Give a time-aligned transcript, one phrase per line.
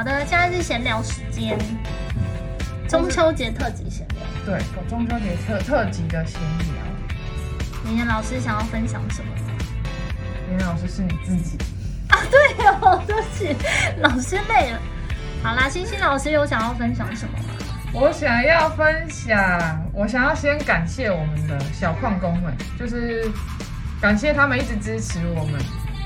[0.00, 1.58] 好的，现在是闲聊时间，
[2.88, 4.16] 中秋节特辑闲聊。
[4.46, 7.84] 对，中秋节特特辑的闲聊。
[7.84, 9.52] 妍妍老师想要分享什么吗？
[10.48, 11.58] 妍妍老师是你自己，
[12.08, 13.54] 啊，对哦，对不起，
[13.98, 14.80] 老师累了。
[15.42, 17.44] 好啦，星星老师有想要分享什么吗？
[17.92, 23.30] 我想要分享，我想要先感谢我们的小矿工们，就是
[24.00, 25.60] 感谢他们一直支持我们，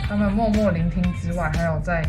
[0.08, 2.02] 他们默默聆听之外，还有在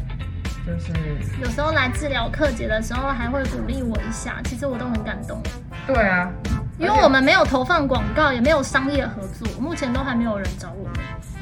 [0.66, 0.92] 就是
[1.40, 5.40] 有时候来治疗课节的时候，还会鼓励我一下，其实我都很感动。
[5.86, 6.30] 对啊，
[6.80, 10.94] 因为我们没有投放广告，也没有商业合作，目前都还没有人找我们。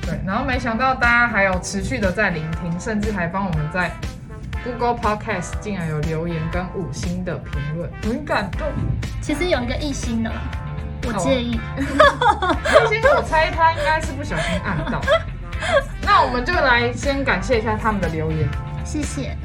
[0.02, 3.90] 对，然后没想到大家还有持续的在聆听，甚至还帮我们在
[4.62, 8.68] Google Podcast 竟然有留言跟五星的评论，很感动。
[9.22, 10.42] 其实有一个一星的啦，
[11.08, 11.52] 我介意。
[11.80, 15.00] 一星我猜他应该是不小心按到。
[16.04, 18.50] 那我们就来先感谢一下他们的留言，
[18.84, 19.38] 谢谢。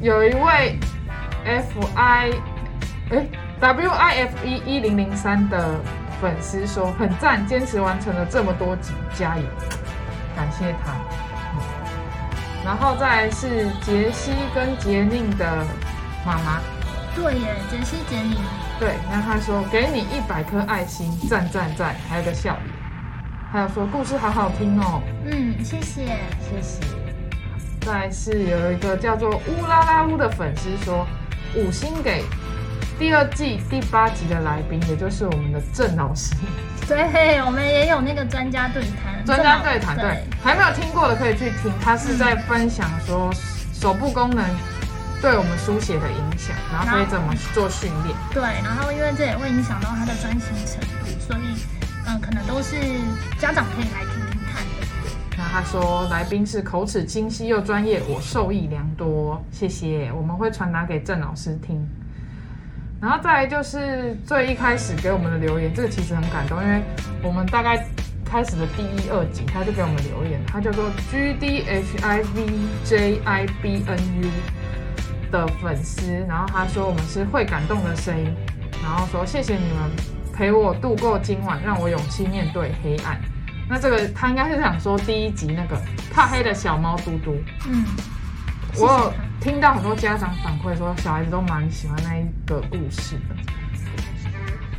[0.00, 0.78] 有一位
[1.44, 2.30] F I
[3.10, 3.26] 哎
[3.60, 5.80] W I F E 一零零三的
[6.20, 9.44] 粉丝说很赞，坚持完成了这么多集，加油！
[10.34, 10.92] 感谢他。
[10.92, 11.62] 嗯
[12.64, 15.66] 然后再来是杰西跟杰宁的
[16.24, 16.60] 妈妈，
[17.16, 18.36] 对耶，杰西杰宁，
[18.78, 22.68] 对，那他说给你一百颗爱心，赞赞赞，还有个笑脸，
[23.50, 26.04] 还有说故事好好听哦，嗯，谢谢。
[26.40, 27.01] 谢谢。
[27.84, 31.06] 再是有一个叫做乌拉拉乌的粉丝说
[31.54, 32.24] 五星给
[32.98, 36.34] 第二季第八集的来宾，也就是我们的郑老师。
[36.86, 43.32] 对，我们也有那个专家对谈，专家对谈，对，还没有听过的可以去听，他是在分享说
[43.72, 44.44] 手部功能
[45.20, 48.16] 对我们书写的影响，然后可以怎么做训练。
[48.32, 51.56] 对，然后因为这也会影响到他的专心程度，所以
[52.06, 52.76] 嗯，可能都是
[53.38, 54.41] 家长可以来听听。
[55.36, 61.84] 那他说来宾是口齿清晰又专业，我受益良多，谢谢，我们会传达给郑老师听。
[63.00, 66.82] 然后再就是最一开始给我们的留言，这个其实很感动，因为
[67.22, 67.84] 我们大概
[68.24, 72.46] 开始的第一二集，他就给我们留言，他叫做 G D H I V
[72.84, 74.30] J I B N U
[75.32, 78.32] 的粉丝，然后他说我们是会感动的声音，
[78.82, 79.90] 然后说谢谢你们
[80.32, 83.20] 陪我度过今晚，让我勇气面对黑暗。
[83.72, 85.80] 那这个他应该是想说第一集那个
[86.12, 87.34] 怕黑的小猫嘟嘟，
[87.70, 87.82] 嗯，
[88.76, 93.34] 我有听到很多家长反馈说，小孩子都蛮喜欢那一个故事的。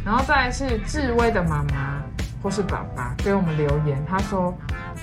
[0.06, 2.04] 然后再来是志威的妈妈
[2.44, 4.56] 或是爸爸给我们留言，他说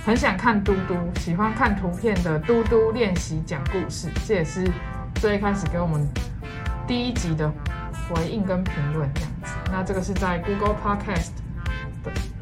[0.07, 4.71] 很想看嘟嘟，喜欢看图片的嘟嘟练习讲故事，这也是
[5.17, 6.07] 最一开始给我们
[6.87, 7.53] 第一集的
[8.09, 9.53] 回应跟评论这样子。
[9.73, 11.43] 那这个是在 Google Podcast 的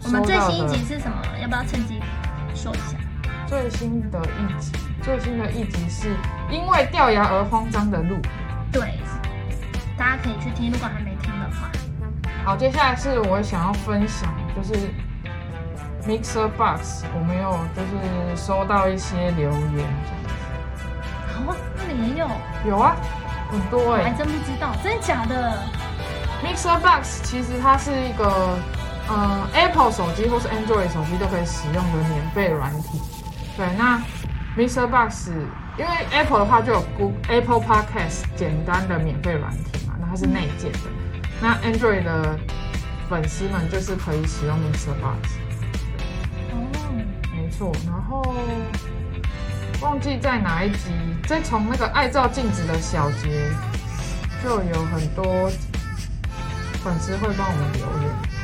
[0.08, 1.16] 我们最新一集是什么？
[1.38, 2.00] 要不要趁机
[2.54, 2.96] 说一下？
[3.46, 6.16] 最新的一集，最新的一集是
[6.50, 8.16] 因为掉牙而慌张的路。
[8.72, 8.94] 对，
[9.98, 11.68] 大家可以去听，如果还没听的话。
[12.42, 14.88] 好，接下来是我想要分享，就是
[16.06, 19.86] Mixer Box，我们有就是收到一些留言，
[21.34, 22.30] 好、那里也有，
[22.66, 22.96] 有啊，
[23.50, 25.58] 很多我哎、还真不知道，真的假的
[26.42, 28.56] ？Mixer Box 其实它是一个，
[29.08, 33.00] 呃，Apple 手机或是 Android 手机都可以使用的免费软体。
[33.56, 34.02] 对，那
[34.56, 35.30] Mixer Box
[35.78, 40.78] 因为 Apple 的话就有 Google Apple Podcast 简单的免费软体嘛，那它是内建的。
[41.40, 42.38] 那 Android 的
[43.08, 45.38] 粉丝们就是可以使用 Mixer Box。
[46.52, 46.66] 哦，
[47.32, 48.22] 没错，然后
[49.80, 50.90] 忘记在哪一集，
[51.26, 53.50] 再从那个爱照镜子的小节，
[54.44, 55.48] 就有很多
[56.84, 58.37] 粉丝会帮我们留言。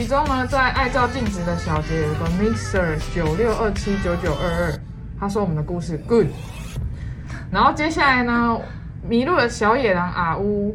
[0.00, 4.80] 其中呢，在爱照镜子的小节有个 Mixer 九六二七九九二二，
[5.20, 6.26] 他说我们的故事 good。
[7.52, 8.58] 然后接下来呢，
[9.06, 10.74] 迷路的小野狼阿乌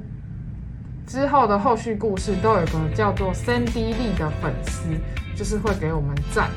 [1.07, 4.89] 之后的后续故事都有个叫做 Sandy Lee 的粉丝，
[5.35, 6.51] 就是会给我们赞，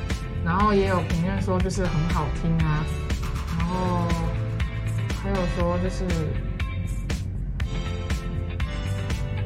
[0.44, 2.84] 然后也有评论说就是很好听啊，
[3.58, 4.06] 然后
[5.22, 6.04] 还有说就是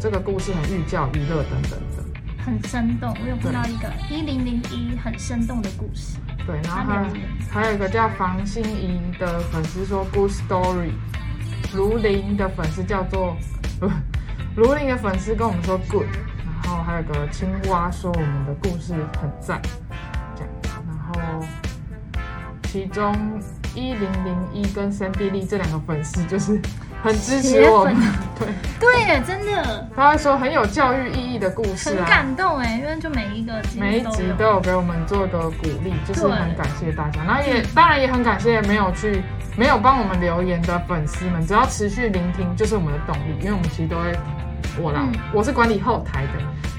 [0.00, 2.02] 这个故事很寓教于乐等等的。
[2.44, 3.17] 很生动。
[3.23, 6.19] 我有看到一个一零零一很生动的故事。
[6.47, 7.06] 对，然后还有
[7.50, 10.91] 还有一个叫房心怡的粉丝说 Good Story，
[11.75, 13.37] 卢林的粉丝叫做
[14.56, 16.06] 卢林的粉丝跟我们说 Good，
[16.44, 19.62] 然后还有个青蛙说我们的故事很赞，
[20.35, 20.50] 这样，
[20.88, 21.47] 然后
[22.65, 23.15] 其中
[23.75, 26.61] 一零零一跟三 D 力这两个粉丝就是
[27.02, 27.84] 很支持我。
[27.84, 28.08] 们铁，
[28.38, 28.49] 对，
[28.81, 29.88] 对耶，真的。
[29.94, 32.06] 他会说很有教育意义的故事很啊。
[32.08, 37.22] 感动哎，因为就每一个每一集都有给我们做个鼓励，就是很感谢大家。
[37.25, 39.22] 然后也当然也很感谢没有去
[39.56, 44.12] 没有帮我们留言的粉丝们，只要持续聆听就是我们的动力，因为我们其实都会
[44.81, 45.12] 我啦，嗯。
[45.34, 46.32] 我是管理后台的，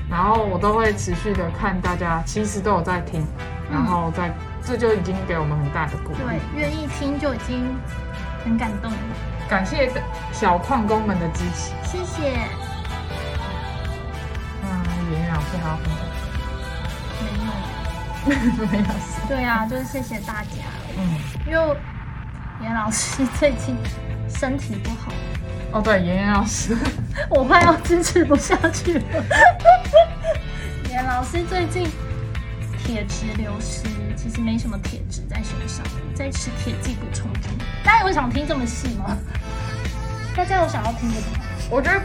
[0.09, 3.25] 然后我都会持续的看大家其实都有在听，
[3.71, 4.33] 然后在
[4.65, 7.75] 这就已经给我们很大的鼓对励。，愿意听就已经
[8.43, 8.97] 很感动了，
[9.53, 9.87] 感谢
[10.31, 11.73] 小矿工们的支持。
[11.83, 12.33] 谢谢。
[14.63, 14.65] 嗯，
[15.11, 15.85] 妍妍老师还要分
[18.25, 19.21] 没有，享没有事。
[19.27, 20.57] 对啊，就是谢谢大家，
[20.97, 21.77] 嗯，因为
[22.63, 23.77] 严老师最近
[24.27, 25.11] 身体不好，
[25.71, 26.75] 哦对，妍妍老师，
[27.29, 29.03] 我快要支持不下去了。
[30.89, 31.87] 严老师最近
[32.83, 33.83] 铁质流失，
[34.15, 37.51] 其实没什么铁质在身上，在吃铁剂补充中。
[37.83, 39.17] 大家有想听这么细吗？
[40.35, 41.27] 大家有想要听的吗？
[41.69, 42.01] 我觉得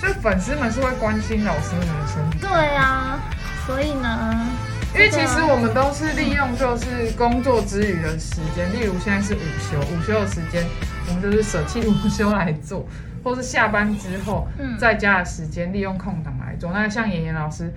[0.00, 2.38] 就粉丝们是会关心老师们的身体。
[2.40, 3.18] 对啊，
[3.66, 4.46] 所以呢，
[4.92, 10.64] 因为其实我们都是利用就是工作之余的时间，例如现在是午休，午休的时间
[11.08, 12.86] 我们就是舍弃午休来做，
[13.24, 16.70] 或是下班之后嗯在家的时间利用空档来做。
[16.70, 17.72] 那像妍妍老师，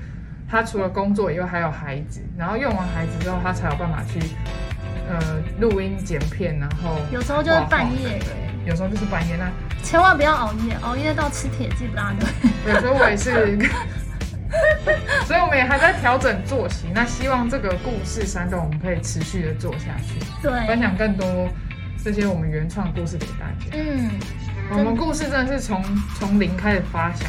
[0.53, 4.19] 她除了工作以外还有孩子，然后用完孩子之后，他才有办法去
[5.09, 9.35] 呃录音剪片，然后有时候就是半夜对有时候就是半夜。
[9.35, 9.49] 那
[9.81, 12.29] 千万不要熬夜，熬夜到吃铁剂不大对。
[12.71, 13.57] 有时候我也是，
[15.25, 16.85] 所以我们也还在调整作息。
[16.93, 21.49] 那希望这个故事山洞我们可以持续的做下去，对分，享更多
[22.03, 23.75] 这些我们原创故事给大家。
[23.75, 24.11] 嗯，
[24.69, 25.83] 我们故事真的是从
[26.19, 27.27] 从零开始发想，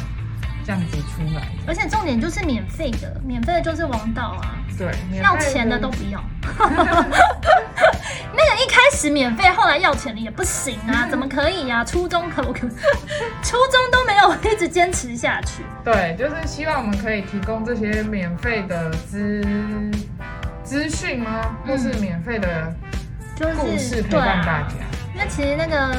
[0.65, 1.47] 这样子出来。
[1.67, 4.55] 而且重点就是免费的，免费的就是王道啊。
[4.77, 4.91] 对，
[5.21, 6.21] 要钱的都不要。
[8.37, 11.83] 那个一开始免费，后来要钱的也不行啊， 怎么可以啊？
[11.85, 12.67] 初中可不可？
[13.41, 15.63] 初中都没有一直坚持下去。
[15.83, 19.41] 对，就是希望我们可以提供这些免费的资
[20.61, 21.55] 资讯吗？
[21.65, 22.73] 或是免费的
[23.37, 24.75] 就是故事陪伴大啊，家。
[25.13, 25.95] 因为其实那个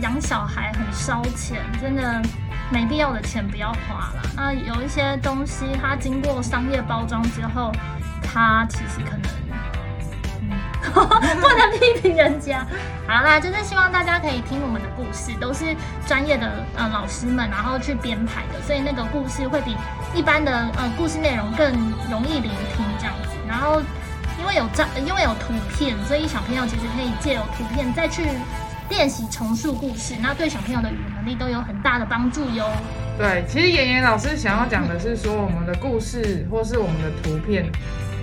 [0.00, 2.22] 养小孩很烧钱，真的
[2.70, 4.22] 没必要的钱不要花了。
[4.36, 7.72] 那有一些东西它经过商业包装之后，
[8.22, 9.20] 它其实可能。
[10.40, 10.50] 嗯
[10.96, 12.64] 不能批评人家。
[13.08, 15.74] 好啦，就是希望大家可以听我们的故事，都是
[16.06, 19.76] 专业的呃老师们，然后去编排的，所以那个故事会比
[20.14, 21.72] 一般的呃故事内容更
[22.08, 23.30] 容易聆听这样子。
[23.48, 23.82] 然后
[24.38, 28.22] 因为有照，因为有图片，所以小朋友其实可以借由图片再去
[28.88, 32.68] 练习重述故事，那对小朋友的语言能力都有很大的帮助哟。
[33.18, 37.70] 对，其实妍妍老师想要讲的是说，我们的故事或是我们的图片，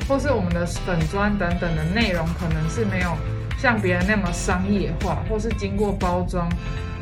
[0.07, 3.15] 或是我们的粉砖等等的内容，可能是没有
[3.57, 6.49] 像别人那么商业化，或是经过包装，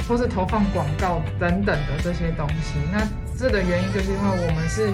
[0.07, 2.80] 或是投放广告等等的这些东西。
[2.92, 3.07] 那
[3.38, 4.92] 这的原因就是因为我们是。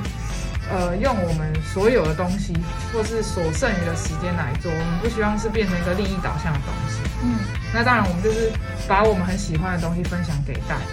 [0.70, 2.54] 呃，用我们所有的东西，
[2.92, 7.00] 或是所剩余的时间来做，我们不希望是变成一个利益导向的东西。
[7.24, 7.40] 嗯，
[7.74, 8.52] 那当然，我们就是
[8.88, 10.84] 把我们很喜欢的东西分享给大家。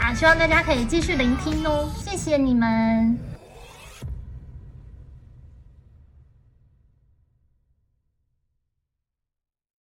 [0.00, 3.33] 啊，希望大家可以继续聆听哦，谢谢你们。